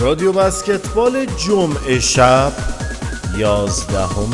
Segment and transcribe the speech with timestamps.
[0.00, 2.52] رادیو بسکتبال جمعه شب
[3.36, 4.30] یازدهم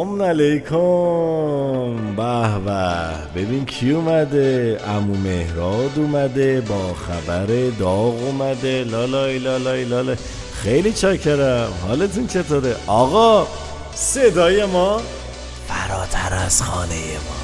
[0.00, 1.96] سلام علیکم.
[2.16, 3.04] به به.
[3.34, 7.46] ببین کی اومده؟ امو مهراد اومده با خبر
[7.78, 8.84] داغ اومده.
[8.84, 10.16] لالای لالای لالای.
[10.54, 11.72] خیلی چاکرم.
[11.88, 13.46] حالتون چطوره؟ آقا
[13.94, 15.00] صدای ما
[15.68, 17.39] فراتر از خانه ماست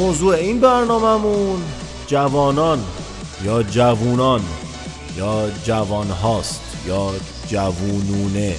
[0.00, 1.62] موضوع این برنامهمون
[2.06, 2.84] جوانان
[3.44, 4.40] یا جوونان
[5.16, 7.10] یا جوان هاست یا
[7.48, 8.54] جوونونه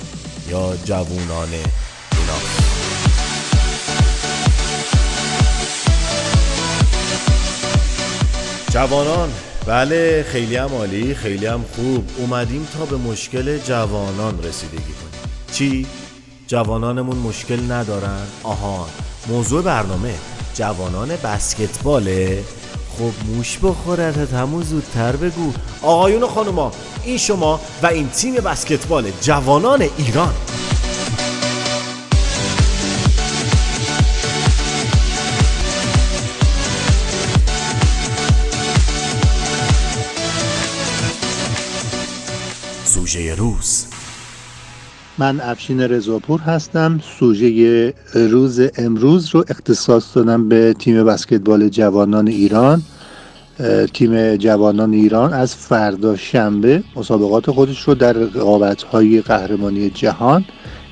[0.49, 1.63] یا جوونانه.
[2.11, 2.37] اینا.
[8.69, 9.29] جوانان
[9.65, 12.09] بله خیلی هم عالی خیلی هم خوب.
[12.17, 15.31] اومدیم تا به مشکل جوانان رسیدگی کنیم.
[15.51, 15.87] چی؟
[16.47, 18.89] جوانانمون مشکل ندارن؟ آهان.
[19.27, 20.13] موضوع برنامه.
[20.53, 22.43] جوانان بسکتباله؟
[22.97, 25.53] خب موش بخورتت همون زودتر بگو.
[25.81, 26.71] آقایون و خانوما
[27.03, 30.33] این شما و این تیم بسکتبال جوانان ایران.
[42.85, 43.90] سوژه روز.
[45.17, 46.99] من افشین رضاپور هستم.
[47.19, 52.81] سوژه روز امروز رو اختصاص دادم به تیم بسکتبال جوانان ایران.
[53.93, 60.45] تیم جوانان ایران از فردا شنبه مسابقات خودش رو در رقابت های قهرمانی جهان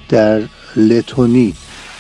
[0.10, 0.42] در
[0.76, 1.54] لتونی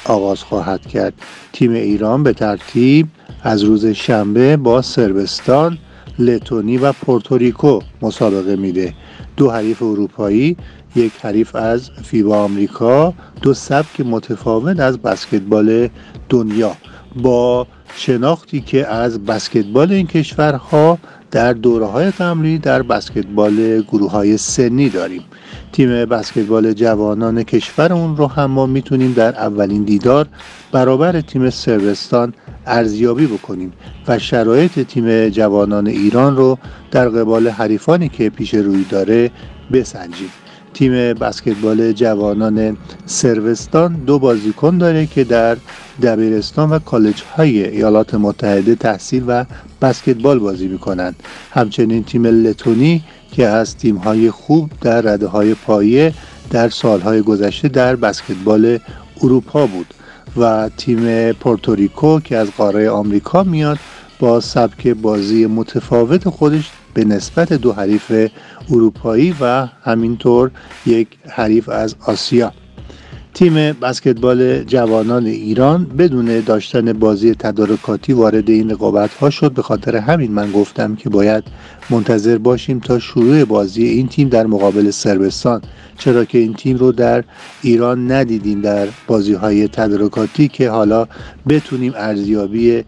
[0.05, 1.13] آغاز خواهد کرد.
[1.53, 3.07] تیم ایران به ترتیب
[3.43, 5.77] از روز شنبه با سربستان
[6.19, 8.93] لتونی و پورتوریکو مسابقه میده.
[9.37, 10.57] دو حریف اروپایی
[10.95, 15.89] یک حریف از فیبا آمریکا دو سبک متفاوت از بسکتبال
[16.29, 16.71] دنیا.
[17.15, 20.97] با شناختی که از بسکتبال این کشورها
[21.31, 25.23] در دوره های در بسکتبال گروه های سنی داریم.
[25.71, 30.27] تیم بسکتبال جوانان کشور اون رو هم ما می‌تونیم در اولین دیدار
[30.71, 32.33] برابر تیم سربستان
[32.65, 33.73] ارزیابی بکنیم
[34.07, 36.57] و شرایط تیم جوانان ایران رو
[36.91, 39.31] در قبال حریفانی که پیش روی داره
[39.73, 40.29] بسنجیم.
[40.79, 45.57] تیم بسکتبال جوانان سروستان دو بازیکن داره که در
[46.01, 49.45] دبیرستان و کالج های ایالات متحده تحصیل و
[49.81, 51.15] بسکتبال بازی می‌کنند.
[51.51, 56.13] همچنین تیم لتونی که از تیم های خوب در رده های پایه
[56.49, 58.79] در سالهای گذشته در بسکتبال
[59.23, 59.93] اروپا بود
[60.37, 63.77] و تیم پورتوریکو که از قاره آمریکا میاد
[64.19, 68.29] با سبک بازی متفاوت خودش به نسبت دو حریف
[68.69, 70.51] اروپایی و همینطور
[70.85, 72.53] یک حریف از آسیا.
[73.33, 79.51] تیم بسکتبال جوانان ایران بدون داشتن بازی تدارکاتی وارد این رقابت ها شد.
[79.51, 81.43] به خاطر همین من گفتم که باید
[81.89, 85.61] منتظر باشیم تا شروع بازی این تیم در مقابل سربستان
[85.97, 87.23] چرا که این تیم رو در
[87.61, 91.07] ایران ندیدیم در بازی های تدارکاتی که حالا
[91.49, 92.83] بتونیم ارزیابی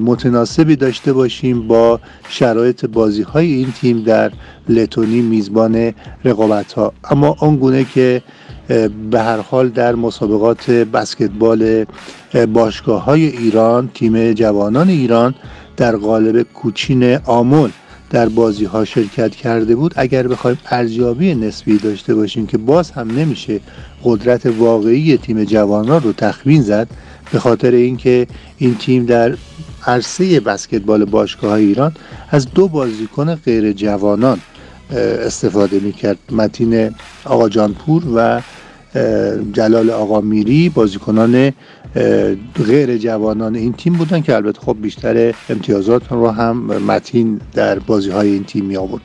[0.00, 4.32] متناسبی داشته باشیم با شرایط بازی های این تیم در
[4.68, 5.92] لتونی میزبان
[6.24, 8.22] رقابت ها اما آنگونه که
[9.10, 11.84] به هر حال در مسابقات بسکتبال
[12.52, 15.34] باشگاه های ایران تیم جوانان ایران
[15.76, 17.70] در قالب کوچین آمول
[18.10, 19.92] در بازی ها شرکت کرده بود.
[19.96, 23.60] اگر بخوایم ارزیابی نسبی داشته باشیم که باز هم نمیشه
[24.04, 26.88] قدرت واقعی تیم جوانان رو تخمین زد
[27.32, 28.26] به خاطر اینکه
[28.58, 29.36] این تیم در
[29.86, 31.92] عرصه بسکتبال باشگاه ایران
[32.30, 34.38] از دو بازیکن غیر جوانان
[34.90, 36.18] استفاده می‌کرد.
[36.32, 36.94] متین
[37.24, 38.42] آقا جانپور و
[39.52, 41.52] جلال آقا میری بازیکنان
[42.66, 48.10] غیر جوانان این تیم بودن که البته خب بیشتر امتیازات رو هم متین در بازی
[48.10, 49.02] های این تیم می آورد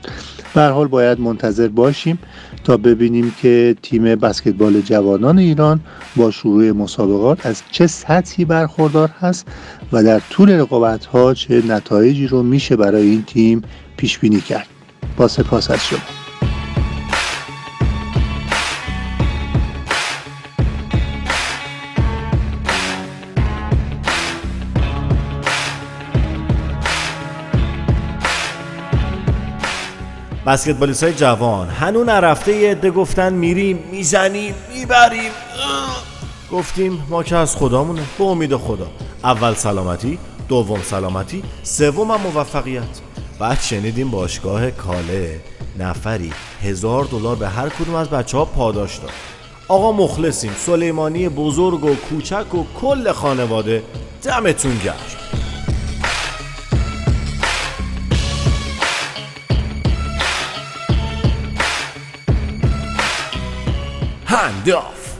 [0.56, 2.19] به حال باید منتظر باشیم
[2.63, 5.80] تا ببینیم که تیم بسکتبال جوانان ایران
[6.15, 9.47] با شروع مسابقات از چه سطحی برخوردار هست
[9.91, 13.62] و در طول رقابت ها چه نتایجی رو میشه برای این تیم
[13.97, 14.76] پیش بینی کرد.
[15.17, 15.99] با سپاس از شما.
[30.47, 35.31] بسکتبالیست های جوان هنو نرفته یه عده گفتن میریم می‌زنیم می‌بریم.
[36.51, 38.87] گفتیم ما که از خدامونه به امید خدا.
[39.23, 43.06] اول سلامتی دوم سلامتی سوم هم موفقیت.
[43.39, 45.39] بعد شنیدیم باشگاه کاله
[45.79, 46.31] نفری
[46.63, 49.11] هزار دلار به هر کدوم از بچه ها پاداش داد.
[49.67, 50.51] آقا مخلصیم.
[50.57, 53.83] سلیمانی بزرگ و کوچک و کل خانواده
[54.23, 54.95] دمتون گرم.
[64.25, 65.15] هنداف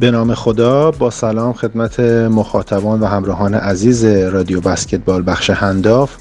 [0.00, 6.16] به نام خدا با سلام خدمت مخاطبان و همراهان عزیز رادیو بسکتبال بخش هنداف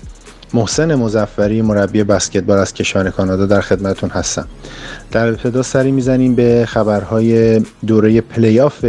[0.53, 4.47] محسن مزفری مربی بسکتبال از کشور کانادا در خدمتون هستم.
[5.11, 8.85] در ابتدا سری می‌زنیم به خبرهای دوره پلیاف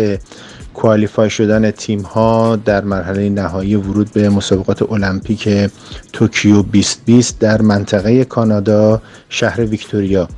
[0.75, 5.71] کوالیفای شدن تیم ها در مرحله نهایی ورود به مسابقات المپیک
[6.13, 10.29] توکیو 2020 در منطقه کانادا شهر ویکتوریا.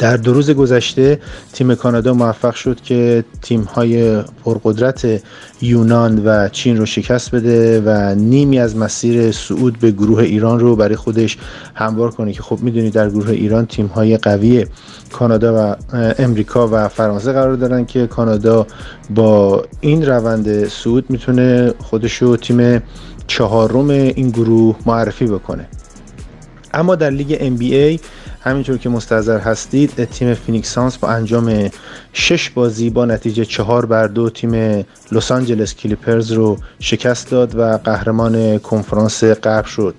[0.00, 1.20] در دو روز گذشته
[1.52, 5.22] تیم کانادا موفق شد که تیم های پرقدرت
[5.62, 10.76] یونان و چین رو شکست بده و نیمی از مسیر صعود به گروه ایران رو
[10.76, 11.38] برای خودش
[11.74, 14.66] هموار کنه که خب می‌دونید در گروه ایران تیم های قوی
[15.12, 15.76] کانادا و
[16.18, 18.66] امریکا و فرانسه قرار دارن که کانادا
[19.10, 22.82] با این روند صعود می‌تونه خودش رو تیم
[23.26, 25.68] چهارم این گروه معرفی بکنه.
[26.74, 28.00] اما در لیگ NBA
[28.42, 31.70] همینطور که مستحضر هستید تیم فینیکس سانز با انجام
[32.12, 37.76] شش بازی با نتیجه چهار بر دو تیم لس آنجلس کلیپرز رو شکست داد و
[37.76, 39.94] قهرمان کنفرانس غرب شد.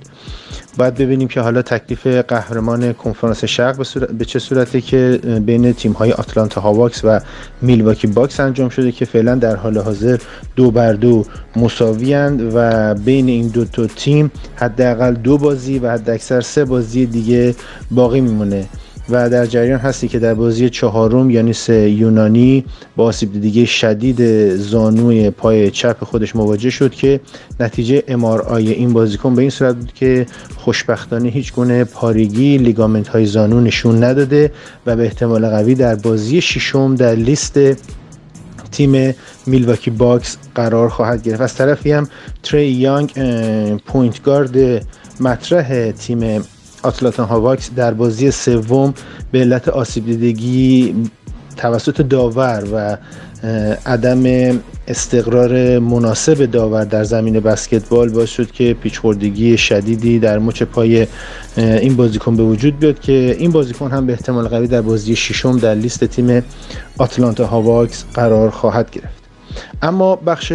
[0.77, 5.91] باید ببینیم که حالا تکلیف قهرمان کنفرانس شرق به, به چه صورته که بین تیم
[5.91, 7.19] های آتلانتا هاواکس و
[7.61, 10.17] میلواکی باکس انجام شده که فعلا در حال حاضر
[10.55, 11.25] دو بر دو
[11.55, 17.55] مساویند و بین این دو تا تیم حداقل دو بازی و حداکثر سه بازی دیگه
[17.91, 18.65] باقی میمونه.
[19.11, 22.65] و در جریان هستی که در بازی چهارم یعنی سه یونانی
[22.95, 27.19] با آسیب دیگه شدید زانوی پای چپ خودش مواجه شد که
[27.59, 28.03] نتیجه
[28.47, 30.25] آی این بازیکن به این صورت بود که
[30.57, 34.51] خوشبختانه هیچ گونه پارگی لیگامنت های زانو نشون نداده
[34.85, 37.59] و به احتمال قوی در بازی ششم در لیست
[38.71, 39.15] تیم
[39.45, 41.41] میلواکی باکس قرار خواهد گرفت.
[41.41, 42.07] از طرفی هم
[42.43, 43.11] تری یانگ
[43.77, 44.85] point guard
[45.19, 46.43] مطرح تیم
[46.83, 48.93] آتلانتا هاواکس در بازی سوم
[49.31, 50.95] به علت آسیب دیدگی
[51.57, 52.97] توسط داور و
[53.85, 54.23] عدم
[54.87, 61.07] استقرار مناسب داور در زمین بسکتبال باعث شد که پیچ خوردگی شدیدی در مچ پای
[61.57, 65.57] این بازیکن به وجود بیاد که این بازیکن هم به احتمال قوی در بازی ششم
[65.57, 66.43] در لیست تیم
[66.97, 69.21] آتلانتا هاواکس قرار خواهد گرفت.
[69.81, 70.53] اما بخش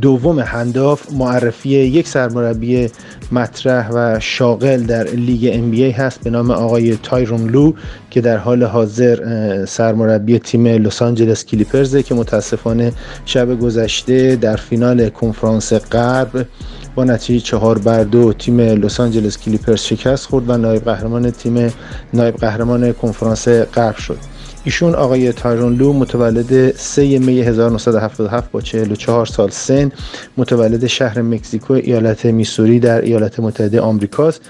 [0.00, 2.88] دوم هنداف معرفی یک سرمربی
[3.32, 7.72] مطرح و شاغل در لیگ NBA هست به نام آقای تایرون لو
[8.10, 12.92] که در حال حاضر سرمربی تیم لس آنجلس کلیپرزه که متاسفانه
[13.24, 16.46] شب گذشته در فینال کنفرانس غرب
[16.94, 21.72] با نتیجه چهار بر دو تیم لس آنجلس کلیپرز شکست خورد و نایب قهرمان تیم
[22.14, 24.18] نایب قهرمان کنفرانس غرب شد.
[24.64, 29.92] ایشون آقای تایرون لو متولد 3 می 1977 با 44 سال سن
[30.36, 34.40] متولد شهر مکزیکو ایالت میسوری در ایالات متحده آمریکاست.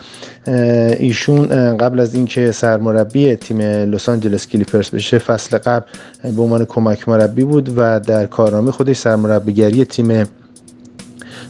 [0.98, 5.86] ایشون قبل از اینکه سرمربی تیم لس آنجلس کلیپرز بشه فصل قبل
[6.22, 10.24] به عنوان کمک مربی بود و در کارنامه خودش سرمربیگری تیم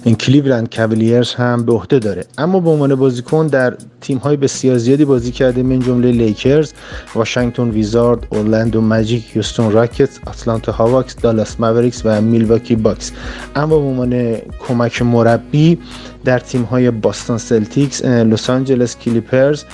[0.04, 2.25] این کلیولند کاوالیرز هم به عهده داره.
[2.38, 6.73] اما به عنوان بازیکن در تیم های بسیار زیادی بازی کرده من جمله لیکرز،
[7.14, 13.12] واشنگتن ویزارد، اورلندو ماجیک، هیوستون راکتس، آتلانتا هاواکس، دالاس ماوریکس و میلواکی باکس.
[13.56, 14.37] اما به عنوان
[14.68, 15.78] کمک مربی
[16.25, 19.64] در تیم های باستون سلتیکس، لس آنجلس کلیپرز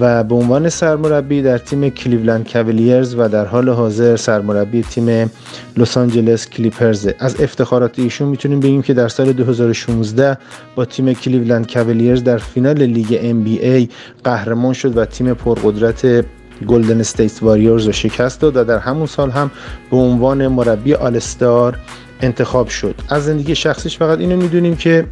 [0.00, 5.30] و به عنوان سرمربی در تیم کلیولند کاوالیرز و در حال حاضر سرمربی تیم
[5.76, 7.08] لس آنجلس کلیپرز.
[7.18, 10.38] از افتخارات ایشون می‌تونیم بگیم که در سال 2016
[10.74, 13.92] با تیم کلیولند کاوالیرز در فینال لیگ NBA
[14.24, 16.24] قهرمان شد و تیم پرقدرت
[16.66, 19.50] گلدن استیت واریورز رو شکست داد و در همون سال هم
[19.90, 21.78] به عنوان مربی all-star
[22.20, 22.94] انتخاب شد.
[23.08, 25.06] از زندگی شخصیش فقط اینو می‌دونیم که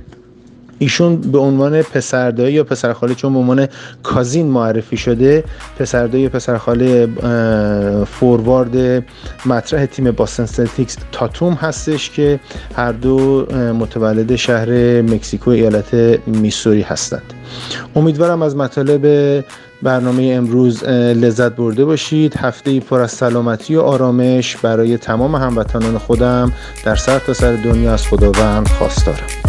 [0.79, 3.69] ایشون به عنوان پسردایی یا پسرخاله چون به عنوان
[4.03, 5.45] cousin معرفی شده
[5.79, 7.07] پسردایی یا پسرخاله
[8.05, 9.05] forward
[9.47, 12.41] مطرح تیم باستن سلتیکس تاتوم هستش که
[12.77, 13.47] هر دو
[13.79, 15.95] متولد شهر مکزیکو ایالت
[16.27, 17.33] میسوری هستند.
[17.97, 19.45] امیدوارم از مطالب
[19.83, 22.37] برنامه امروز لذت برده باشید.
[22.37, 26.53] هفته ای پر از سلامتی و آرامش برای تمام هموطنان خودم.
[26.85, 29.44] در سر تا سر دنیا از خداوند خواستارم.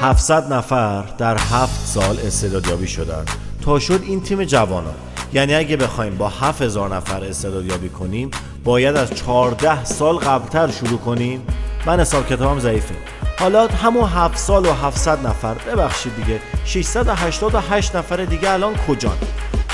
[0.00, 3.24] 700 نفر در 7 سال استعدادیابی شدن.
[3.64, 4.94] تا شد این تیم جوانان.
[5.32, 8.30] یعنی اگه بخوایم با 7000 نفر استعدادیابی کنیم
[8.64, 11.46] باید از 14 سال قبلتر شروع کنیم.
[11.86, 12.94] من حساب کتابم ضعیفه.
[13.38, 19.16] حالا همون 7 سال و 700 نفر ببخشید دیگه 688 نفر دیگه الان کجان؟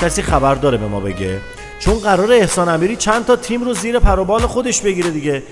[0.01, 1.41] کسی خبر داره به ما بگه؟
[1.79, 5.43] چون قرار احسان امیری چند تا تیم رو زیر پروبال خودش بگیره دیگه.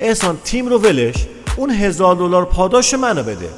[0.00, 1.26] احسان تیم رو ولش.
[1.56, 3.48] اون هزار دلار پاداش منو بده.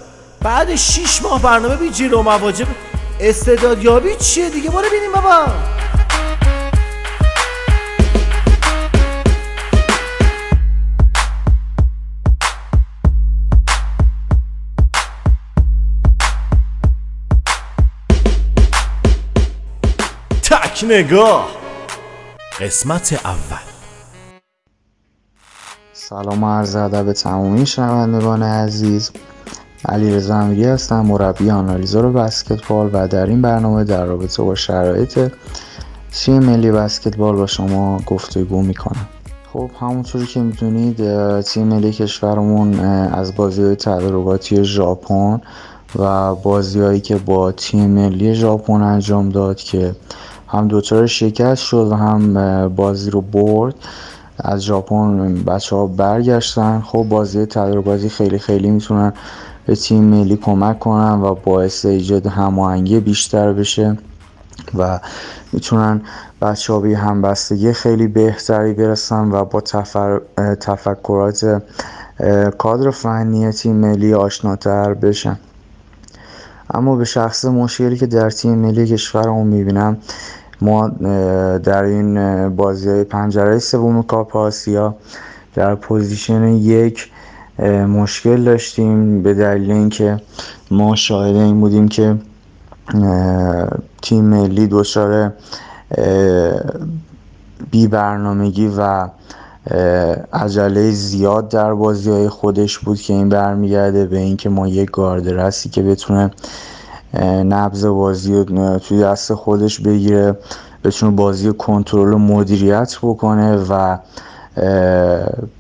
[0.41, 2.67] بعد 6 ماه برنامه بی جیر و مواجب
[3.21, 5.47] استعدادیابی چیه دیگه؟ برو ببینیم بابا.
[20.43, 21.51] تک نگاه.
[22.61, 23.70] قسمت اول.
[26.11, 29.11] سلام و عرض ادب به تمامی شنوندگان عزیز.
[29.89, 35.33] علی رضا امیری هستم مربی آنالیزور بسکتبال و در این برنامه در رابطه با شرایط
[36.13, 39.09] تیم ملی بسکتبال با شما گفتگو می‌کنم.
[39.53, 45.41] خب همونطوری که می‌دونید تیم ملی کشورمون از بازی های ژاپن
[45.99, 49.95] و بازیهایی که با تیم ملی ژاپن انجام داد که
[50.49, 53.75] هم دوچار شکست شد و هم بازی رو برد.
[54.45, 56.81] از ژاپن بچه ها برگشتن.
[56.81, 59.13] خب بازی تدارکاتی خیلی خیلی می‌تونن
[59.67, 63.99] به تیم ملی کمک کنن و باعث ایجاد هماهنگی بیشتر بشه
[64.79, 65.01] و
[65.53, 66.03] می‌تونن
[66.43, 70.21] بچه ها به همبستگی خیلی بهتری برسن و با تفر...
[70.61, 71.63] تفکرات
[72.59, 75.39] کادر فنی تیم ملی آشناتر بشن.
[76.75, 79.97] اما به شخص مشکلی که در تیم ملی کشورمون می‌بینم
[80.61, 80.89] ما
[81.59, 84.95] در این بازی پنجره سوم کاپ آسیا
[85.55, 87.11] در position یک
[87.89, 90.21] مشکل داشتیم به دلیل اینکه
[90.71, 92.17] ما شاهد این بودیم که
[94.03, 95.33] تیم ملی دچار
[97.71, 99.09] بی برنامگی و
[100.33, 105.24] عجله زیاد در بازی های خودش بود که این برمیگرده به اینکه ما یک گارد
[105.24, 106.31] رأسی که بتونه
[107.45, 110.37] نبض بازی رو توی دست خودش بگیره
[110.85, 113.99] بتونه بازی کنترل و مدیریت بکنه و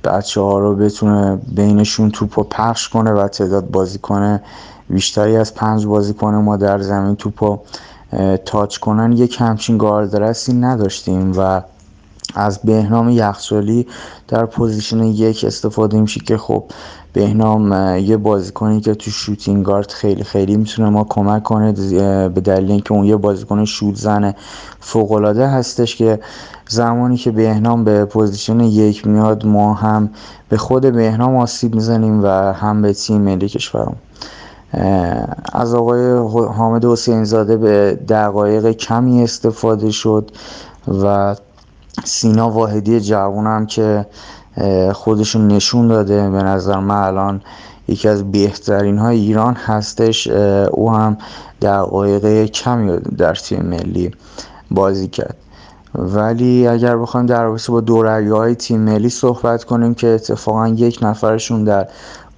[0.04, 4.43] بچه ها رو بتونه بینشون توپ رو پخش کنه و تعداد بازیکن
[4.90, 7.62] بیشتری از پنج بازیکن ما در زمین توپ رو
[8.45, 9.12] touch کنن.
[9.12, 11.62] یک همچین گارد رأسی نداشتیم و
[12.35, 13.87] از بهنام یخچالی
[14.28, 16.64] در position یک استفاده میشه که خب
[17.12, 21.73] بهنام یه بازیکنی که تو shooting guard خیلی خیلی می‌تونه ما کمک کنه
[22.29, 24.35] به دلیل اینکه اون یه بازیکن شوت زن
[24.81, 26.21] فوق العاده هستش که
[26.69, 30.11] زمانی که بهنام به position یک میاد ما هم
[30.49, 33.97] به خود بهنام آسیب می‌زنیم و هم به تیم ملی کشورم
[35.52, 36.12] از آقای
[36.57, 40.31] حامد حسین زاده به دقایق کمی استفاده شد
[41.02, 41.37] و
[42.05, 44.07] سینا واحدی جوانم که
[44.93, 46.31] خودشون نشون داده.
[46.31, 47.40] به نظر من الان
[47.88, 50.29] یکی از بهترین های ایران هستش.
[50.71, 51.19] او هم
[51.62, 54.11] دقایق کمی در تیم ملی
[54.71, 55.37] بازی کرد.
[55.95, 60.99] ولی اگر بخوایم در رابطه با دورگی های تیم ملی صحبت کنیم که اتفاقا یک
[61.02, 61.88] نفرشون در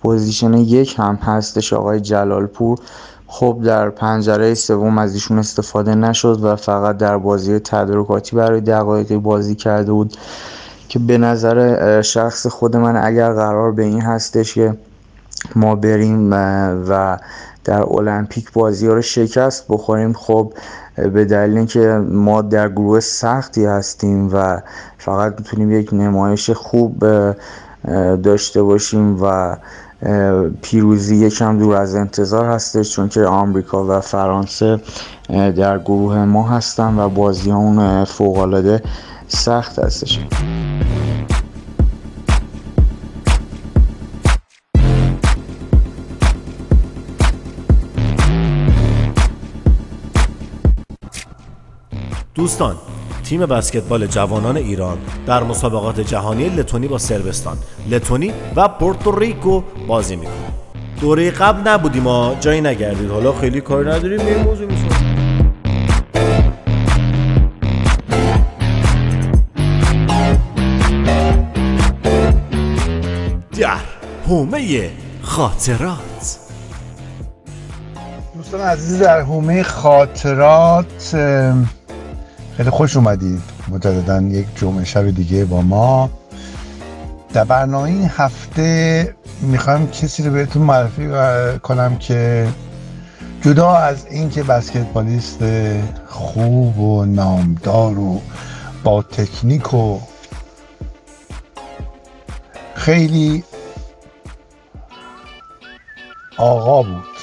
[0.03, 2.79] position یک هم هستش آقای جلالپور
[3.27, 9.17] خب در پنجره سوم از ایشون استفاده نشد و فقط در بازی تدارکاتی برای دقایقی
[9.17, 10.17] بازی کرده بود.
[10.93, 14.75] که به نظر شخص خود من اگر قرار به این هستش که
[15.57, 16.33] ما بریم
[16.89, 17.19] و
[17.65, 20.53] در المپیک بازی ها رو شکست بخوریم خب
[20.97, 21.81] به دلیل اینکه
[22.11, 24.61] ما در گروه سختی هستیم و
[24.99, 27.05] فقط می‌تونیم یک نمایش خوب
[28.23, 29.57] داشته باشیم و
[30.63, 34.81] پیروزی یکم دور از انتظار هستش چون که آمریکا و فرانسه
[35.29, 38.83] در گروه ما هستن و بازی اون فوقالعاده
[39.33, 40.19] سخت هستش.
[52.35, 52.77] دوستان
[53.25, 57.57] تیم بسکتبال جوانان ایران در مسابقات جهانی لتونی با سربستان
[57.91, 60.35] لتونی و پورتوریکو بازی می‌کنه.
[61.01, 63.11] دوره قبل نبودیم ما جایی نگردید.
[63.11, 64.92] حالا خیلی کار نداریم این موضوع میشه
[73.63, 73.77] در
[74.27, 74.91] حومه
[75.23, 76.39] خاطرات.
[78.37, 81.17] دوستان عزیز در حومه خاطرات
[82.57, 83.43] خیلی خوش اومدید.
[83.69, 86.11] مجددا یک جمعه شب دیگه با ما.
[87.33, 91.09] در برنامه این هفته می‌خوام کسی رو بهتون معرفی
[91.59, 92.49] کنم که
[93.43, 95.39] جدا از اینکه بسکتبالیست
[96.09, 98.21] خوب و نامدار و
[98.85, 99.99] با تکنیک و
[102.75, 103.45] خیلی
[106.37, 107.19] آقا بود.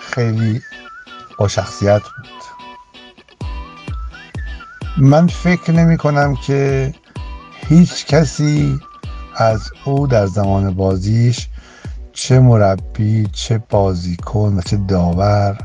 [0.00, 0.62] خیلی
[1.38, 2.28] با شخصیت بود.
[4.98, 6.94] من فکر نمی کنم که
[7.68, 8.80] هیچ کسی
[9.36, 11.48] از او در زمان بازیش
[12.12, 15.58] چه مربی چه بازیکن و چه داور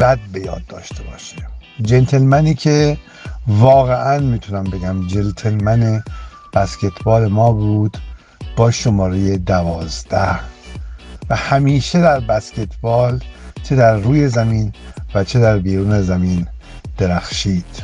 [0.00, 1.36] بد به یاد داشته باشه.
[1.82, 2.98] جنتلمنی که
[3.46, 6.02] واقعا می‌تونم بگم جنتلمن
[6.52, 7.96] بسکتبال ما بود.
[8.56, 10.40] با شماره دوازده.
[11.30, 13.20] و همیشه در بسکتبال
[13.62, 14.72] چه در روی زمین
[15.14, 16.46] و چه در بیرون زمین
[16.98, 17.82] درخشید.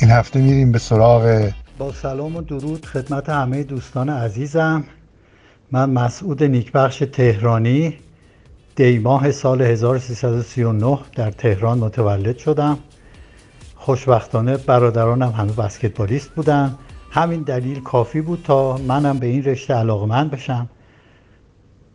[0.00, 4.84] این هفته میریم به سراغ با سلام و درود خدمت همه دوستان عزیزم.
[5.72, 7.94] من مسعود نیکبخش تهرانی.
[8.76, 12.78] دیماه سال 1339 در تهران متولد شدم.
[13.76, 16.78] خوشبختانه برادرانم همه بسکتبالیست بودن.
[17.10, 20.68] همین دلیل کافی بود تا منم به این رشته علاقمند بشم.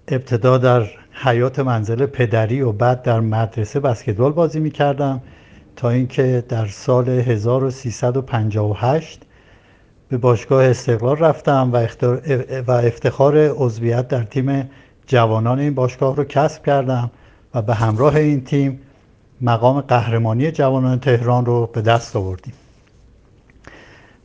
[0.07, 5.21] ابتدا در حیات منزل پدری و بعد در مدرسه بسکتبال بازی می کردم
[5.75, 9.21] تا اینکه در سال 1358
[10.09, 11.71] به باشگاه استقلال رفتم
[12.67, 14.69] و افتخار عضویت در تیم
[15.07, 17.11] جوانان این باشگاه رو کسب کردم
[17.53, 18.79] و به همراه این تیم
[19.41, 22.53] مقام قهرمانی جوانان تهران رو به دست آوردیم.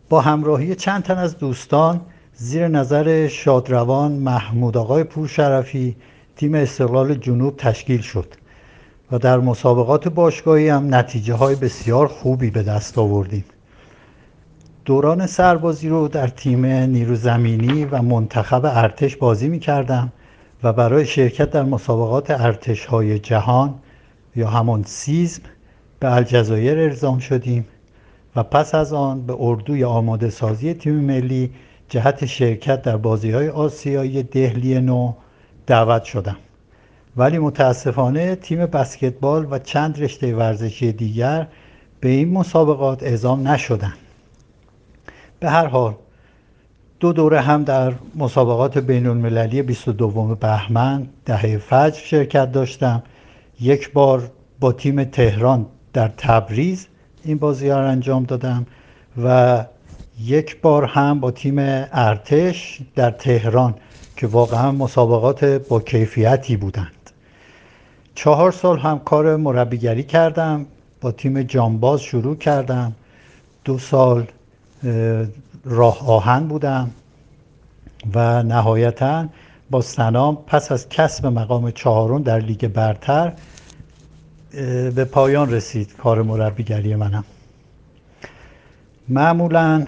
[0.08, 2.00] با همراهی چند تن از دوستان
[2.34, 5.96] زیر نظر شادروان محمود آقای پور شرفی
[6.36, 8.34] تیم استقلال جنوب تشکیل شد
[9.12, 13.44] و در مسابقات باشگاهی هم نتیجه های بسیار خوبی به دست آوردیم.
[14.84, 20.12] دوران سربازی رو در تیم نیرو زمینی و منتخب ارتش بازی می کردم
[20.62, 23.74] و برای شرکت در مسابقات ارتش های جهان
[24.36, 25.42] یا همان سیزم
[26.00, 27.66] به الجزایر ارزام شدیم.
[28.38, 31.50] و پس از آن به اردوی آماده سازی تیم ملی
[31.88, 35.12] جهت شرکت در بازی های آسیایی دهلی نو
[35.66, 36.36] دعوت شدم
[37.16, 41.46] ولی متاسفانه تیم بسکتبال و چند رشته ورزشی دیگر
[42.00, 43.98] به این مسابقات اعزام نشدند.
[45.40, 45.94] به هر حال
[47.00, 53.02] دو دوره هم در مسابقات بین المللی 22 بهمن دهه فجر شرکت داشتم.
[53.60, 56.88] یک بار با تیم تهران در تبریز
[57.22, 58.66] این بازی ها انجام دادم
[59.24, 59.64] و
[60.20, 63.74] یک بار هم با تیم ارتش در تهران
[64.16, 67.10] که واقعا مسابقات با کیفیتی بودند.
[68.14, 70.66] چهار سال هم کار مربیگری کردم
[71.00, 72.92] با تیم جانباز شروع کردم.
[73.64, 74.26] دو سال
[75.64, 76.90] راه آهن بودم
[78.14, 79.28] و نهایتا
[79.70, 83.32] با سنام پس از کسب مقام چهارم در لیگ برتر
[84.94, 87.24] به پایان رسید کار مربیگری منم.
[89.08, 89.86] معمولا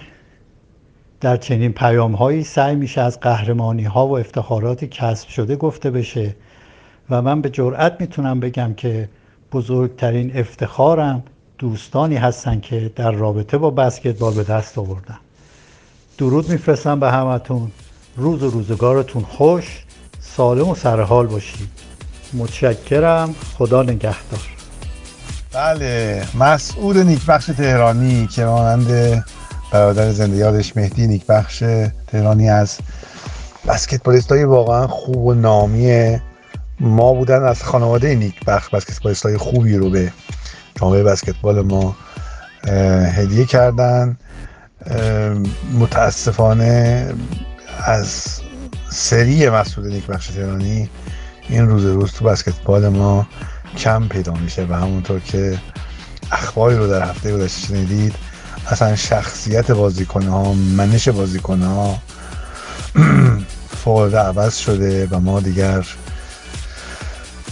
[1.21, 6.35] در چنین پیام هایی سعی میشه از قهرمانی ها و افتخارات کسب شده گفته بشه
[7.09, 9.09] و من به جرأت می‌تونم بگم که
[9.51, 11.23] بزرگترین افتخارم
[11.57, 15.17] دوستانی هستن که در رابطه با بسکتبال به دست آوردن.
[16.17, 17.71] درود میفرستم به همتون.
[18.17, 19.85] روز و روزگارتون خوش
[20.19, 21.80] سالم و سرحال باشید.
[22.33, 23.35] متشکرم.
[23.57, 24.41] خدا نگهدار.
[25.53, 29.23] بله مسعود نیکبخش تهرانی که مانند
[29.71, 31.63] برادر زنده یادش مهدی نیکبخش
[32.07, 32.77] تهرانی از
[33.67, 36.17] بسکتبالیست های واقعا خوب و نامی
[36.79, 40.11] ما بودن از خانواده نیکبخش بسکتبالیست های خوبی رو به
[40.81, 41.95] جامعه بسکتبال ما
[43.15, 44.17] هدیه کردن.
[45.79, 47.07] متاسفانه
[47.83, 48.39] از
[48.89, 50.89] سری مسعود نیکبخش تهرانی
[51.49, 53.27] این روز روز تو بسکتبال ما
[53.77, 55.59] کم پیدا میشه و همونطور که
[56.31, 58.15] اخباری رو در هفته گذشته شنیدید
[58.67, 61.97] اصلا شخصیت بازیکن ها منش بازیکن ها
[63.83, 65.85] فوق عوض شده و ما دیگر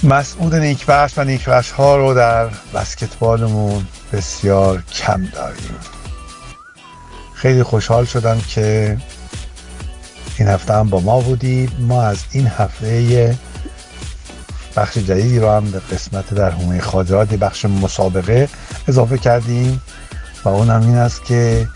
[0.04, 5.76] مسعود نیکبخش و نیکبخش ها رو در بسکتبالمون بسیار کم داریم.
[7.34, 8.98] خیلی خوشحال شدم که
[10.38, 11.72] این هفته هم با ما بودید.
[11.80, 13.38] ما از این هفته
[14.80, 18.50] بخش جدیدی رو هم به قسمت در حومه خاطرات بخش مسابقه
[18.88, 19.82] اضافه کردیم
[20.46, 21.68] و اون هم این است که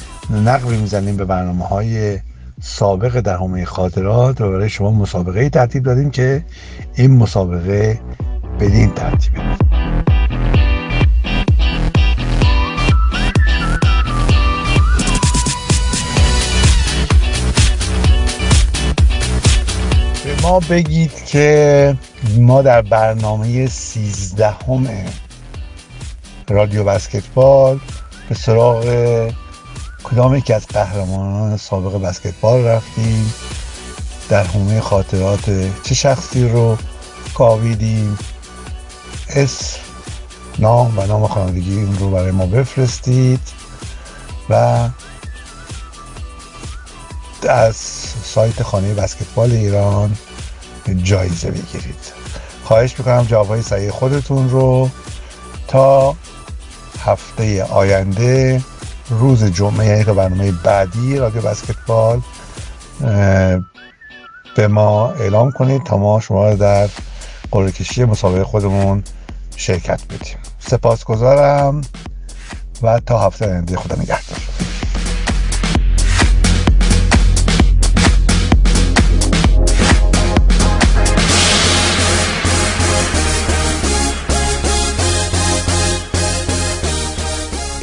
[0.45, 2.19] نقبی می‌زنیم به برنامه های
[2.61, 4.41] سابق در حومه خاطرات.
[4.41, 6.45] و برای شما مسابقه ترتیب دادیم که
[6.95, 7.99] این مسابقه
[8.59, 9.72] بدین ترتیبه
[20.43, 21.97] ما بگید که
[22.37, 24.87] ما در برنامه سیزدهم
[26.49, 27.79] رادیو بسکتبال
[28.29, 28.85] به سراغ
[30.03, 33.33] کدام یکی از قهرمانان سابق بسکتبال رفتیم
[34.29, 36.77] در حومه خاطرات چه شخصی رو
[37.33, 38.17] کاویدیم
[39.29, 39.79] اسم
[40.59, 43.41] نام و نام خانوادگی این رو برای ما بفرستید
[44.49, 44.89] و
[47.49, 47.75] از
[48.23, 50.17] سایت خانه بسکتبال ایران
[50.89, 52.13] جایزه بگیرید
[52.63, 54.89] خواهش می‌کنم جوابهای صحیح خودتون رو
[55.67, 56.15] تا
[57.05, 58.61] هفته آینده
[59.09, 62.21] روز جمعه یعنی برنامه بعدی رادیو بسکتبال
[64.55, 66.89] به ما اعلام کنید تا ما شما رو در
[67.51, 69.03] قرعه کشی مسابقه خودمون
[69.55, 70.37] شرکت بدیم.
[70.59, 71.81] سپاسگزارم
[72.81, 74.62] و تا هفته آینده خدا نگهدار.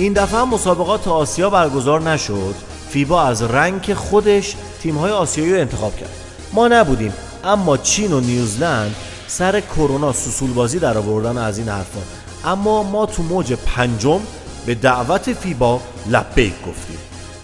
[0.01, 2.55] این دفعه مسابقات آسیا برگزار نشد.
[2.91, 6.11] فیبا از رنگ خودش تیم‌های آسیایی رو انتخاب کرد.
[6.53, 7.13] ما نبودیم
[7.45, 8.95] اما چین و نیوزلند
[9.27, 12.01] سر کرونا سوسول بازی در آوردن از این حرفا.
[12.45, 14.21] اما ما تو موج پنجم
[14.67, 16.99] به دعوت فیبا لبیک گفتیم.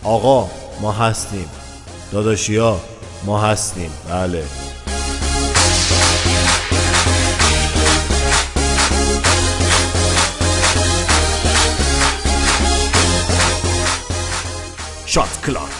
[0.04, 0.48] آقا
[0.80, 1.48] ما هستیم.
[2.12, 2.80] داداشیا
[3.26, 3.90] ما هستیم.
[4.10, 4.44] بله.
[15.16, 15.70] شات کلاک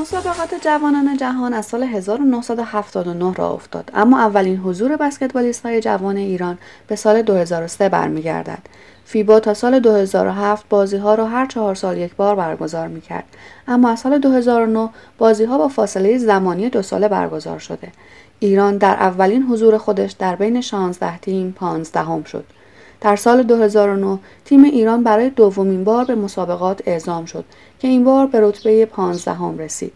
[0.00, 3.90] مسابقات جوانان جهان از سال 1979 را افتاد.
[3.94, 8.58] اما اولین حضور بسکتبالیست های جوان ایران به سال 2003 برمیگردد.
[9.04, 13.24] فیبا تا سال 2007 بازی ها را هر چهار سال یک بار برگزار می کرد
[13.68, 17.92] اما از سال 2009 بازی ها با فاصله زمانی دو ساله برگزار شده.
[18.38, 22.44] ایران در اولین حضور خودش در بین 16 تیم 15 هم شد.
[23.00, 27.44] در سال 2009 تیم ایران برای دومین بار به مسابقات اعزام شد
[27.78, 29.92] که این بار به رتبه 15 هم رسید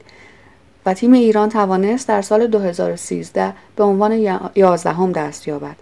[0.87, 4.13] و تیم ایران توانست در سال 2013 به عنوان
[4.57, 5.77] 11 هم دست یابد.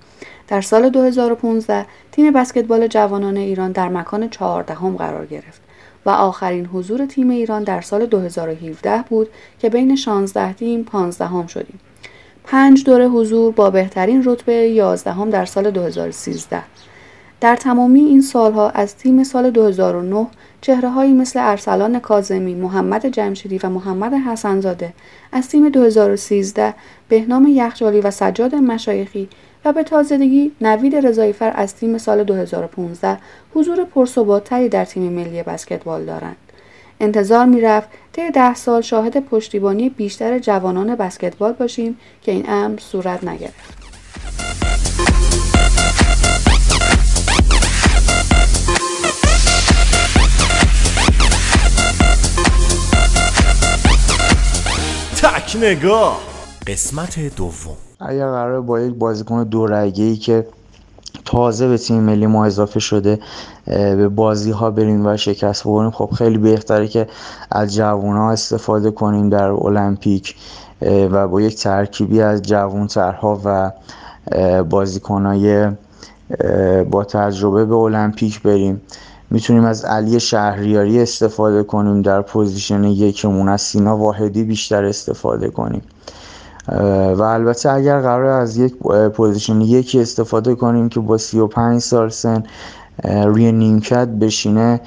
[0.49, 5.61] در سال 2015 تیم بسکتبال جوانان ایران در مکان 14 هم قرار گرفت
[6.07, 9.29] و آخرین حضور تیم ایران در سال 2017 بود
[9.59, 11.81] که بین 16 تیم 15 هم شدیم.
[12.45, 16.63] پنج دوره حضور با بهترین رتبه 11 هم در سال 2013
[17.41, 20.27] در تمامی این سالها از تیم سال 2009
[20.61, 24.93] چهره هایی مثل ارسلان کازمی، محمد جمشیدی و محمد حسنزاده
[25.33, 26.75] از تیم 2013
[27.09, 29.29] بهنام یخجالی و سجاد مشایخی
[29.65, 33.19] و به تازگی نوید رضاییفر از تیم سال 2015
[33.55, 36.37] حضور پرثباتتری در تیم ملی بسکتبال دارند.
[37.01, 43.25] انتظار می‌رفت طی ده سال شاهد پشتیبانی بیشتر جوانان بسکتبال باشیم که این امر صورت
[43.25, 43.80] نگرفت.
[55.51, 56.21] تک نگاه.
[56.67, 57.77] قسمت دوم.
[58.01, 60.47] اگر قراره با یک بازیکن دورگه ای که
[61.25, 63.19] تازه به تیم ملی ما اضافه شده
[63.67, 67.09] به بازی ها بریم و شکست بخوریم خب خیلی بهتره که
[67.51, 70.35] از جوان ها استفاده کنیم در المپیک
[70.83, 73.73] و با یک ترکیبی از جوان ترها و
[75.09, 75.71] های
[76.85, 78.81] با تجربه به المپیک بریم.
[79.31, 85.83] می‌تونیم از علی شهریاری استفاده کنیم در position یکمون از سینا واحدی بیشتر استفاده کنیم.
[87.17, 88.75] و البته اگر قراره از یک
[89.15, 92.43] position یکی استفاده کنیم که با 35 سال سن
[93.05, 94.81] روی نیمکت بشینه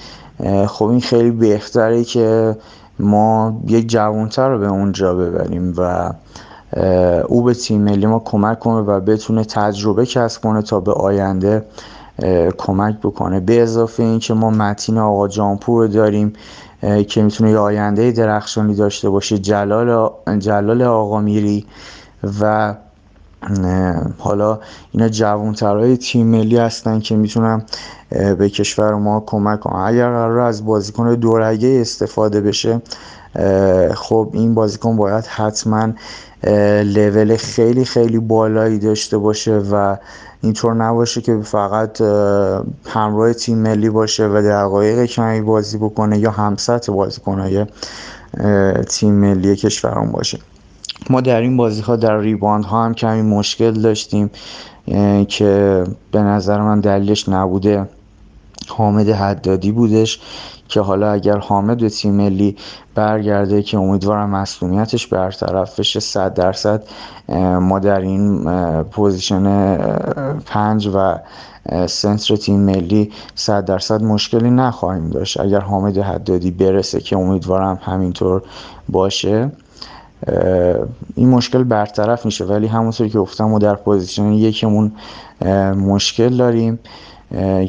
[0.67, 2.57] خب این خیلی بهتره که
[2.99, 6.13] ما یک جوانتر رو به اونجا ببریم و
[7.27, 11.65] او به تیم ملی ما کمک کنه و بتونه تجربه کسب کنه تا به آینده
[12.57, 13.39] کمک بکنه.
[13.39, 16.33] به اضافه اینکه ما متین آقا جانپور رو داریم
[17.07, 21.65] که می‌تونه یه آینده درخشانی داشته باشه جلال جلال آقا میری
[22.41, 22.75] و
[24.17, 24.59] حالا
[24.91, 27.61] اینا جوانترهای تیم ملی هستن که می‌تونن
[28.09, 29.79] به کشور ما کمک کنن.
[29.79, 32.81] اگر قرار از بازیکن دورگه استفاده بشه
[33.95, 35.89] خب این بازیکن باید حتما
[36.83, 39.97] لول خیلی خیلی بالایی داشته باشه و
[40.43, 42.01] اینطور نباشه که فقط
[42.85, 47.65] همراه تیم ملی باشه و دقایق کمی بازی بکنه یا همسط بازیکنهای
[48.89, 50.39] تیم ملی کشورمان باشه.
[51.09, 54.31] ما در این بازی ها در ریباند ها هم کمی مشکل داشتیم
[55.27, 57.87] که به نظر من دلیلش نبود
[58.67, 60.19] حامد حدادی بودش
[60.67, 62.55] که حالا اگر حامد به تیم ملی
[62.95, 66.83] برگرده که امیدوارم مصدومیتش برطرف بشه صد درصد
[67.59, 68.43] ما در این
[68.83, 69.77] position
[70.45, 71.17] پنج و
[71.87, 75.39] سنتر تیم ملی صد درصد مشکلی نخواهیم داشت.
[75.39, 78.41] اگر حامد حدادی برسه که امیدوارم همینطور
[78.89, 79.51] باشه
[81.15, 82.45] این مشکل برطرف میشه.
[82.45, 84.91] ولی همونطور که گفتم ما در پوزیشن یکمون
[85.75, 86.79] مشکل داریم.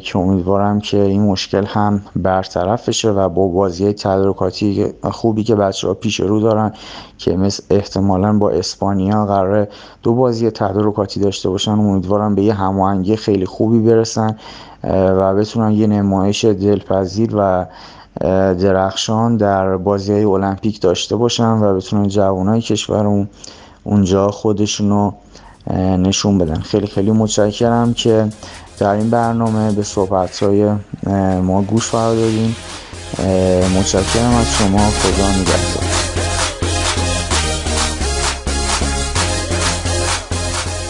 [0.03, 5.87] که امیدوارم که این مشکل هم برطرف بشه و با بازی تدارکاتی خوبی که بچه
[5.87, 6.73] ها پیش رو دارن
[7.17, 9.67] که مثل احتمالا با اسپانیا قرار
[10.03, 14.35] دو بازی تدارکاتی داشته باشن امیدوارم به یه هماهنگی خیلی خوبی برسن
[14.83, 17.65] و بتونن یه نمایش دلپذیر و
[18.53, 23.29] درخشان در بازی های المپیک داشته باشن و بتونن جوانای کشورمون
[23.83, 25.11] اونجا خودشونو
[25.77, 26.59] نشون بدن.
[26.59, 28.27] خیلی خیلی متشکرم که
[28.79, 30.69] در این برنامه به صحبت های
[31.41, 32.55] ما گوش فرا دادیم.
[33.75, 34.89] متشکرم از شما.
[34.89, 35.83] خدا نگهدار.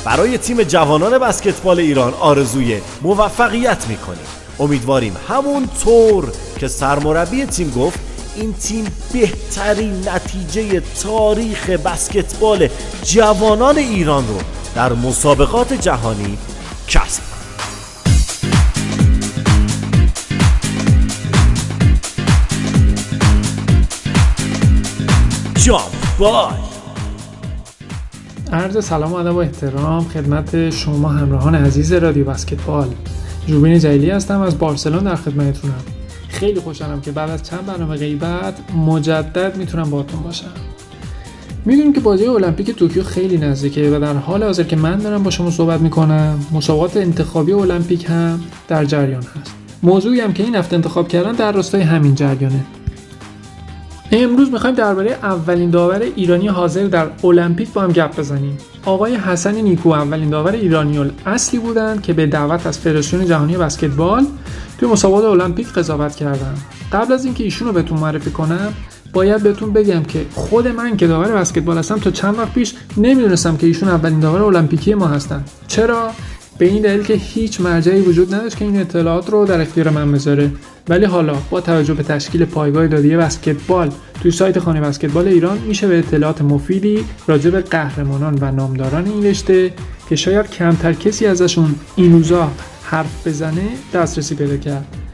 [0.06, 4.26] برای تیم جوانان بسکتبال ایران آرزوی موفقیت می‌کنیم.
[4.60, 8.00] امیدواریم همون طور که سرمربی تیم گفت
[8.36, 12.69] این تیم بهترین نتیجه تاریخ بسکتبال
[13.04, 14.38] جوانان ایران رو
[14.76, 16.38] در مسابقات جهانی
[16.88, 17.21] کسب
[25.65, 26.58] جامپ بای
[28.54, 32.88] عرض سلام و ادب و احترام خدمت شما همراهان عزیز رادیو بسکتبال.
[33.47, 35.84] جوبین جلیلی هستم از بارسلون در خدمتتونم.
[36.30, 40.51] خیلی خوشحالم که بعد از چند برنامه غیبت مجدد می‌تونم باهاتون باشم.
[41.65, 45.32] می‌دونیم که بازی المپیک توکیو خیلی نزدیکه و در حال حاضر که من دارم با
[45.32, 49.54] شما صحبت می‌کنم مسابقات انتخابی المپیک هم در جریان هست.
[49.84, 52.65] موضوعی هم که این هفته انتخاب کردن در راستای همین جریانه.
[54.23, 58.58] امروز می‌خوایم درباره اولین داور ایرانی حاضر در المپیک با هم گپ بزنیم.
[58.86, 64.25] آقای حسن نیکو اولین داور ایرانی اصلی بودند که به دعوت از فدراسیون جهانی بسکتبال
[64.78, 66.54] توی مسابقات المپیک قضاوت کردن
[66.93, 68.73] قبل از اینکه ایشون رو بهتون معرفی کنم
[69.13, 73.58] باید بهتون بگم که خود من که داور بسکتبال هستم تا چند وقت پیش نمی‌دونستم
[73.58, 75.43] که ایشون اولین داور المپیکی ما هستن.
[75.67, 76.12] چرا؟
[76.58, 80.12] به این دلیل که هیچ مرجعی وجود نداشت که این اطلاعات رو در اختیار من
[80.12, 80.52] بذاره.
[80.89, 83.91] ولی حالا با توجه به تشکیل پایگاه دادی بسکتبال
[84.22, 89.26] توی سایت خانه بسکتبال ایران میشه به اطلاعات مفیدی راجع به قهرمانان و نامداران این
[89.26, 89.74] رشته
[90.10, 92.52] که شاید کمتر کسی ازشون این روزا
[92.84, 95.05] حرف بزنه دسترسی پیدا کرد.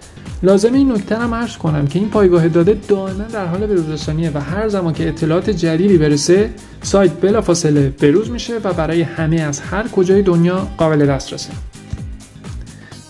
[0.43, 4.39] لازم این نکته هم عرض کنم که این پایگاه داده دائما در حال بروزرسانیه و
[4.39, 6.49] هر زمان که اطلاعات جدیدی برسه
[6.81, 11.51] سایت بلافاصله بروز میشه و برای همه از هر کجای دنیا قابل دسترسه.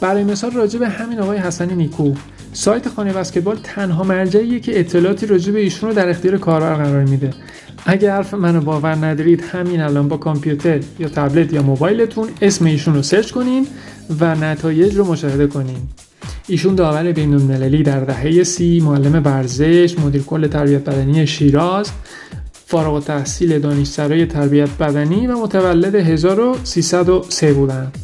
[0.01, 2.13] برای مثال راجع به همین آقای حسنی نیکو
[2.53, 7.03] سایت خانه بسکتبال تنها مرجعیه که اطلاعاتی راجع به ایشون رو در اختیار کاربر قرار
[7.03, 7.29] میده.
[7.85, 12.93] اگه حرف منو باور ندارید همین الان با کامپیوتر یا تبلت یا موبایلتون اسم ایشون
[12.93, 13.67] رو سرچ کنین
[14.19, 15.77] و نتایج رو مشاهده کنین.
[16.51, 21.91] ایشون داور بین المللی در دهه سی معلم ورزش مدیر کل تربیت بدنی شیراز
[22.65, 27.97] فارغ تحصیل دانشسرای تربیت بدنی و متولد 1303 بودند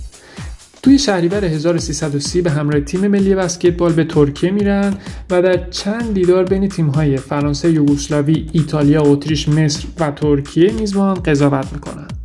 [0.84, 4.94] توی شهریور 1330 به همراه تیم ملی بسکتبال به ترکیه میرن
[5.30, 11.74] و در چند دیدار بین تیم‌های فرانسه، یوگسلاوی، ایتالیا، اتریش، مصر و ترکیه میزبان قضاوت
[11.74, 12.17] می‌کنن.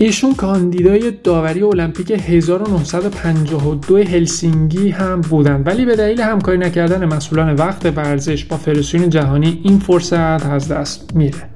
[0.00, 7.86] ایشون کاندیدای داوری المپیک 1952 هلسینگی هم بودند ولی به دلیل همکاری نکردن مسئولان وقت
[7.96, 11.48] ورزش با فدراسیون جهانی این فرصت از دست میره.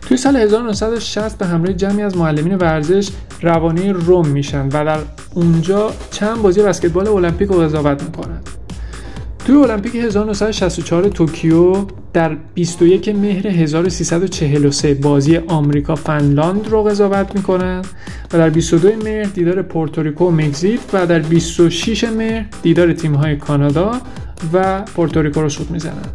[0.00, 3.08] توی سال 1960 به همراه جمعی از معلمین ورزش
[3.42, 4.98] روانه روم میشن و در
[5.34, 8.40] اونجا چند بازی بسکتبال المپیک رو قضاوت می‌کنن
[9.44, 17.82] توی المپیک 1964 توکیو در 21 مهر 1343 بازی آمریکا فنلاند رو قضاوت می‌کنن
[18.32, 23.92] و در 22 مهر دیدار پورتوریکو و مکزیک و در 26 مهر دیدار تیم‌های کانادا
[24.52, 26.08] و پورتوریکو رو سوت می‌زنن.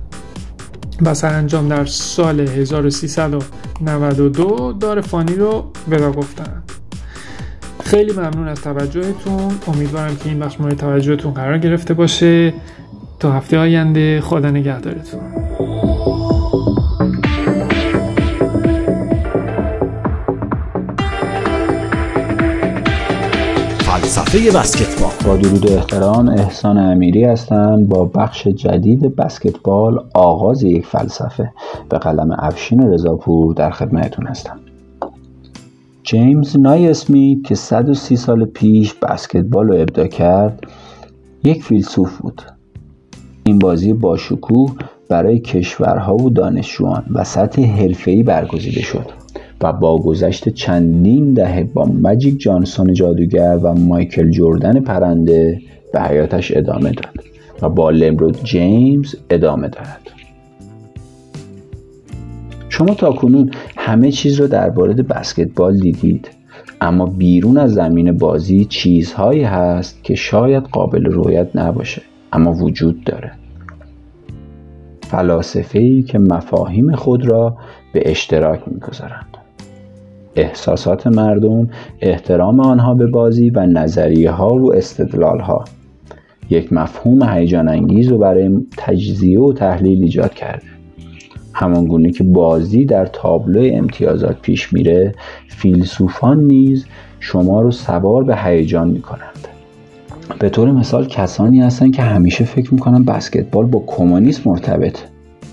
[1.02, 6.64] و سرانجام در سال 1392 دار فانی رو وداع گفتن.
[7.84, 9.52] خیلی ممنون از توجهتون.
[9.68, 12.54] امیدوارم که این بخش مورد توجهتون قرار گرفته باشه.
[13.20, 15.20] تا هفته آینده خدا نگهدارتون.
[23.80, 25.12] فلسفه بسکتبال.
[25.26, 27.86] با درود و احترام احسان امیری هستم.
[27.86, 31.52] با بخش جدید بسکتبال آغاز یک فلسفه
[31.90, 34.60] به قلم افشین رضاپور در خدمتتون هستم.
[36.04, 40.64] جیمز نای اسمیت که 130 سال پیش بسکتبال رو ابدا کرد
[41.44, 42.42] یک فیلسوف بود.
[43.50, 44.76] این بازی باشکوه
[45.08, 49.06] برای کشورها و دانشجویان و سطح حرفه‌ای برگزیده شد
[49.62, 55.62] و با گذشت چندین دهه با مجیک جانسون جادوگر و مایکل جردن پرنده
[55.94, 57.26] به حیاتش ادامه داد
[57.62, 60.02] و با لمرود جیمز ادامه دارد.
[62.70, 66.30] شما تا کنون همه چیز رو درباره بسکتبال دیدید
[66.82, 72.02] اما بیرون از زمین بازی چیزهایی هست که شاید قابل رویت نباشه.
[72.34, 73.32] اما وجود داره.
[75.02, 77.58] فلاسفه ای که مفاهیم خود را
[77.94, 79.38] به اشتراک می‌گذارند.
[80.36, 81.70] احساسات مردم
[82.02, 85.66] احترام آنها به بازی و نظریه ها و استدلال ها
[86.50, 90.68] یک مفهوم هیجان انگیز رو برای تجزیه و تحلیل ایجاد کرده.
[91.54, 95.16] همانگونه که بازی در تابلو امتیازات پیش میره
[95.48, 96.86] فیلسوفان نیز
[97.20, 99.48] شما رو سوار به هیجان می‌کنند.
[100.40, 104.98] به طور مثال کسانی هستند که همیشه فکر می‌کنن بسکتبال با کمونیسم مرتبط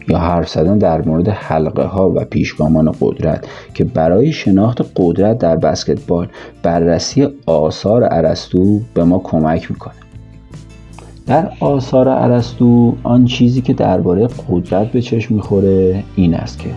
[0.09, 5.57] یا حرف زدن در مورد حلقه ها و پیشگامان قدرت که برای شناخت قدرت در
[5.57, 6.29] بسکتبال
[6.63, 9.95] بررسی آثار ارسطو به ما کمک می‌کنه.
[11.27, 16.71] در آثار ارسطو آن چیزی که درباره قدرت به چشم می‌خوره این است که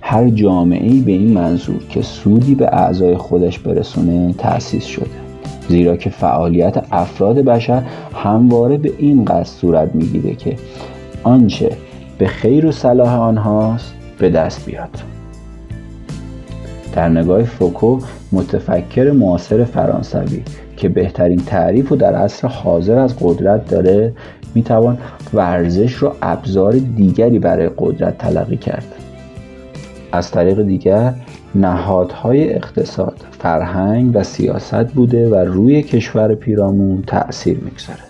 [0.00, 5.23] هر جامعه ای به این منظور که سودی به اعضای خودش برسونه تأسیس شده.
[5.68, 7.82] زیرا که فعالیت افراد بشر
[8.14, 10.56] همواره به این قصد صورت می‌گیره که
[11.22, 11.70] آنچه
[12.18, 14.90] به خیر و صلاح آنهاست به دست بیاد.
[16.92, 17.98] در نگاه فوکو
[18.32, 20.42] متفکر معاصر فرانسوی
[20.76, 24.12] که بهترین تعریف و در عصر حاضر از قدرت داره
[24.54, 24.98] می‌توان
[25.34, 28.94] ورزش رو ابزار دیگری برای قدرت تلقی کرد.
[30.12, 31.14] از طریق دیگر
[31.54, 38.00] نهادهای اقتصاد، فرهنگ و سیاست بوده و روی کشور پیرامون تأثیر می‌گذاره.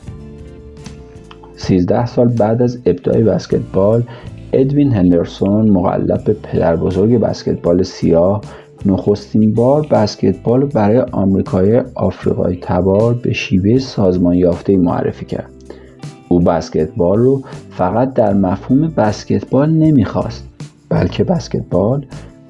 [1.56, 4.02] 13 سال بعد از ابداع بسکتبال
[4.52, 8.40] ادوین هندرسون مقلب پدر بزرگ بسکتبال سیاه
[8.86, 15.50] نخستین بار بسکتبال برای آمریکای آفریقای تبار به شیوه سازمان یافته معرفی کرد.
[16.28, 20.48] او بسکتبال رو فقط در مفهوم بسکتبال نمی‌خواست
[20.88, 22.06] بلکه بسکتبال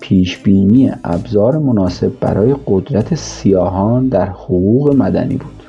[0.08, 5.62] پیش بینی ابزار مناسب برای قدرت سیاهان در حقوق مدنی بود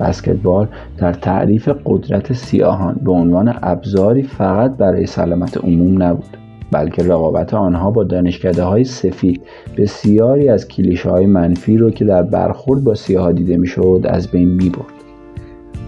[0.00, 6.36] بسکتبال در تعریف قدرت سیاهان به عنوان ابزاری فقط برای سلامت عموم نبود
[6.72, 9.40] بلکه رقابت آنها با دانشکده های سفید
[9.76, 14.48] بسیاری از کلیشه های منفی رو که در برخورد با سیاها دیده می‌شد از بین
[14.48, 14.94] می برد.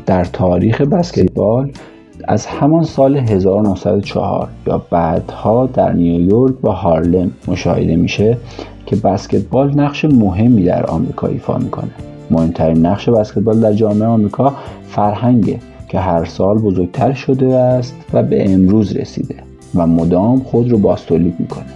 [0.07, 1.72] در تاریخ بسکتبال
[2.30, 8.36] از همان سال 1904 یا بعدها در نیویورک و هارلم مشاهده میشه
[8.86, 11.90] که بسکتبال نقش مهمی در آمریکا ایفا می‌کنه.
[12.30, 14.54] مهمترین نقش بسکتبال در جامعه آمریکا
[14.88, 19.34] فرهنگه که هر سال بزرگتر شده است و به امروز رسیده
[19.74, 21.66] و مدام خود رو باستولید می‌کنه.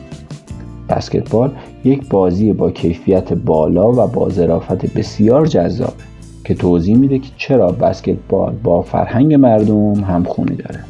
[0.89, 1.51] بسکتبال
[1.85, 6.12] یک بازی با کیفیت بالا و با ظرافت بسیار جذابه.
[6.45, 10.81] که توضیح میده که چرا بسکتبال با فرهنگ مردم همخونی داره.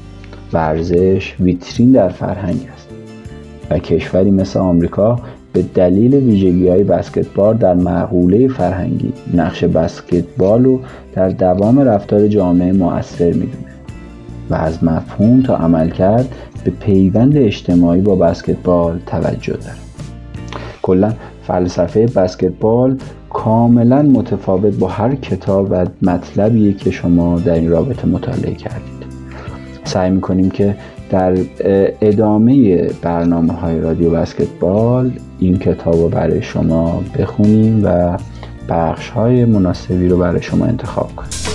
[0.52, 2.88] ورزش ویترین در فرهنگ است
[3.70, 5.20] و کشوری مثل آمریکا
[5.52, 10.80] به دلیل ویژگی های بسکتبال در معقوله فرهنگی نقش بسکتبال رو
[11.12, 13.72] در دوام رفتار جامعه مؤثر می‌دونه
[14.50, 16.34] و از مفهوم تا عمل کرد
[16.64, 19.76] به پیوند اجتماعی با بسکتبال توجه داره.
[20.82, 21.12] کلا
[21.46, 22.98] فلسفه بسکتبال
[23.32, 29.02] کاملا متفاوت با هر کتاب و مطلبی که شما در این رابطه مطالعه کردید.
[29.84, 30.76] سعی می‌کنیم که
[31.10, 31.36] در
[32.00, 38.18] ادامه برنامه های رادیو بسکتبال این کتاب رو برای شما بخونیم و
[38.68, 41.51] بخش های مناسبی رو برای شما انتخاب کنیم.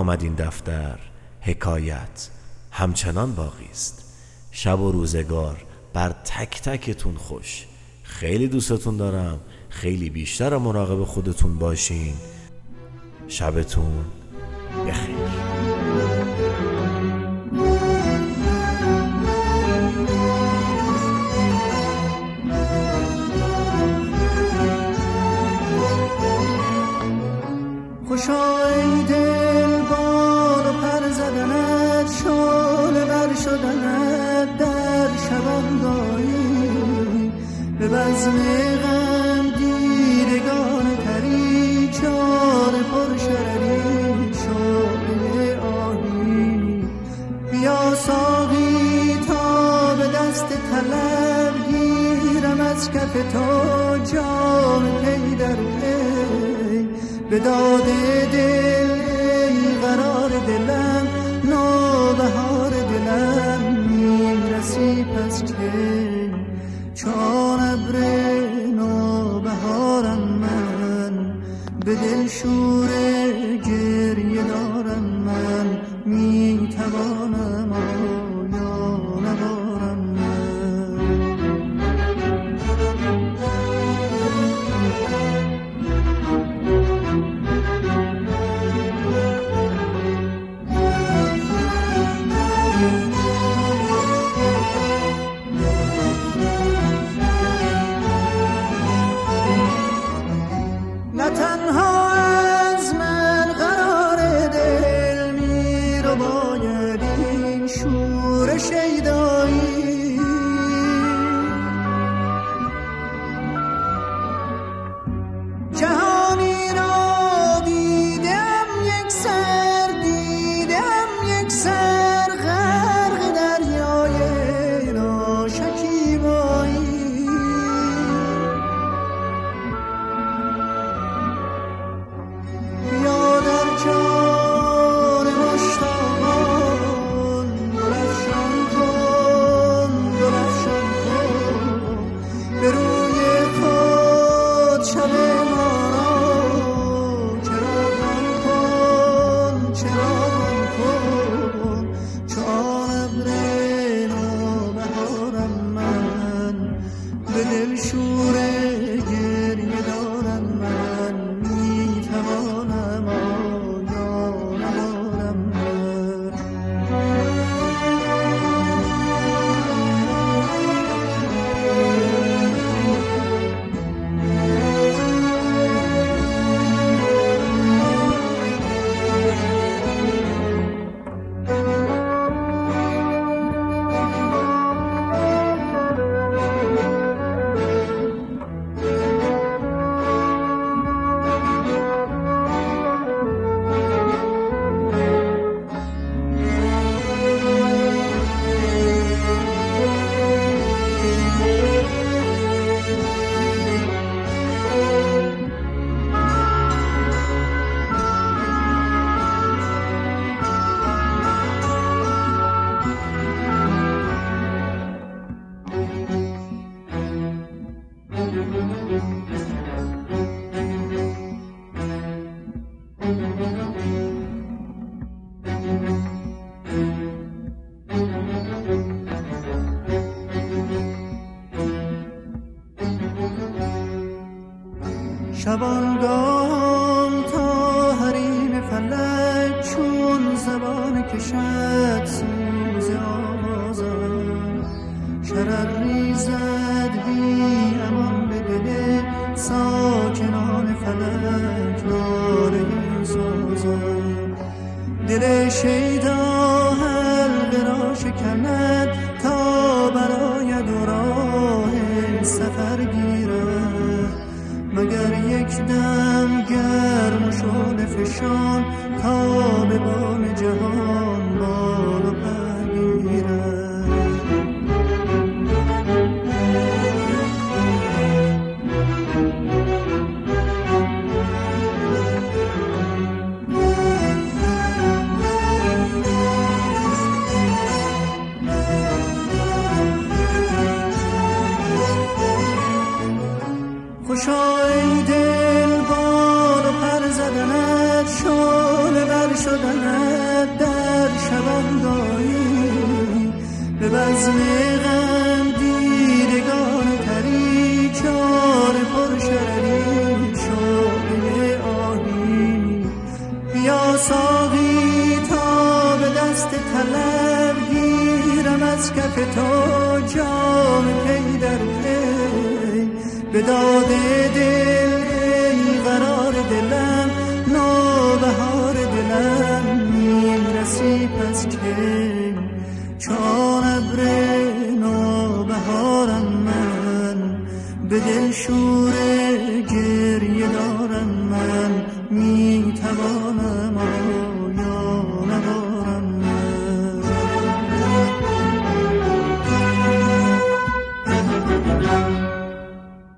[0.00, 0.98] آمد این دفتر
[1.40, 2.28] حکایت
[2.70, 4.04] همچنان باقی است.
[4.50, 7.66] شب و روزگار بر تک تکتون خوش.
[8.02, 12.14] خیلی دوستتون دارم خیلی بیشتر مراقب خودتون باشین.
[13.28, 14.04] شبتون
[14.86, 15.16] بخیر.
[28.08, 28.59] خوشا
[38.20, 38.38] بزم
[38.82, 43.30] غم دیدگان تری چهار پر شو
[44.42, 46.84] شعله آهی
[47.50, 55.56] بیا ساقی تا به دست طلب گیرم از کف تو جان پی در
[57.30, 58.26] به داده